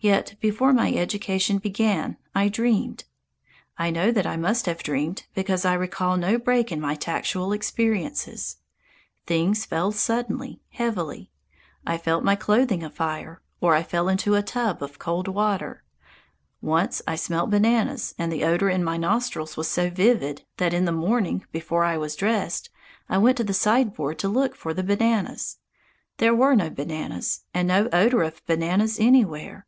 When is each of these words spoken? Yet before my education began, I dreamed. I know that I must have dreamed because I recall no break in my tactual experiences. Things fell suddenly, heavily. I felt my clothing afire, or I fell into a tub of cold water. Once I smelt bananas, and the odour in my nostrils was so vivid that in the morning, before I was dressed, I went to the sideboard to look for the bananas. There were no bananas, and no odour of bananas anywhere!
Yet 0.00 0.34
before 0.38 0.74
my 0.74 0.92
education 0.92 1.56
began, 1.56 2.18
I 2.34 2.50
dreamed. 2.50 3.04
I 3.78 3.88
know 3.88 4.10
that 4.10 4.26
I 4.26 4.36
must 4.36 4.66
have 4.66 4.82
dreamed 4.82 5.24
because 5.34 5.64
I 5.64 5.72
recall 5.72 6.18
no 6.18 6.36
break 6.36 6.70
in 6.70 6.78
my 6.78 6.94
tactual 6.94 7.54
experiences. 7.54 8.58
Things 9.26 9.64
fell 9.64 9.92
suddenly, 9.92 10.60
heavily. 10.68 11.30
I 11.86 11.96
felt 11.96 12.22
my 12.22 12.36
clothing 12.36 12.82
afire, 12.84 13.40
or 13.62 13.74
I 13.74 13.82
fell 13.82 14.10
into 14.10 14.34
a 14.34 14.42
tub 14.42 14.82
of 14.82 14.98
cold 14.98 15.26
water. 15.26 15.84
Once 16.60 17.00
I 17.08 17.16
smelt 17.16 17.48
bananas, 17.48 18.14
and 18.18 18.30
the 18.30 18.44
odour 18.44 18.68
in 18.68 18.84
my 18.84 18.98
nostrils 18.98 19.56
was 19.56 19.68
so 19.68 19.88
vivid 19.88 20.44
that 20.58 20.74
in 20.74 20.84
the 20.84 20.92
morning, 20.92 21.46
before 21.50 21.82
I 21.82 21.96
was 21.96 22.14
dressed, 22.14 22.68
I 23.08 23.16
went 23.16 23.38
to 23.38 23.44
the 23.44 23.54
sideboard 23.54 24.18
to 24.18 24.28
look 24.28 24.54
for 24.54 24.74
the 24.74 24.84
bananas. 24.84 25.60
There 26.18 26.34
were 26.34 26.54
no 26.54 26.68
bananas, 26.68 27.44
and 27.54 27.66
no 27.66 27.88
odour 27.90 28.22
of 28.24 28.44
bananas 28.44 28.98
anywhere! 29.00 29.66